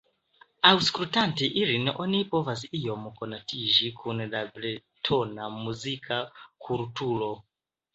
[0.69, 6.23] Aŭskultante ilin oni povas iom konatiĝi kun la bretona muzika
[6.69, 7.35] kulturo.